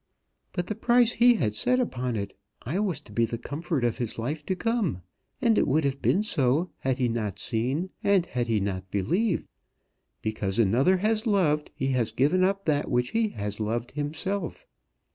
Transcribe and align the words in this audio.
"But 0.53 0.65
the 0.65 0.73
price 0.73 1.11
he 1.11 1.35
had 1.35 1.53
set 1.53 1.79
upon 1.79 2.15
it! 2.15 2.35
I 2.63 2.79
was 2.79 2.99
to 3.01 3.11
be 3.11 3.23
the 3.23 3.37
comfort 3.37 3.83
of 3.83 3.99
his 3.99 4.17
life 4.17 4.43
to 4.47 4.55
come. 4.55 5.03
And 5.43 5.59
it 5.59 5.67
would 5.67 5.83
have 5.83 6.01
been 6.01 6.23
so, 6.23 6.71
had 6.79 6.97
he 6.97 7.07
not 7.07 7.37
seen 7.37 7.91
and 8.03 8.25
had 8.25 8.47
he 8.47 8.59
not 8.59 8.89
believed. 8.89 9.47
Because 10.23 10.57
another 10.57 10.97
has 10.97 11.27
loved, 11.27 11.69
he 11.75 11.89
has 11.89 12.11
given 12.11 12.43
up 12.43 12.65
that 12.65 12.89
which 12.89 13.11
he 13.11 13.27
has 13.29 13.59
loved 13.59 13.91
himself." 13.91 14.65